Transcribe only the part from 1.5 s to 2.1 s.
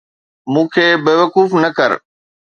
نه ڪر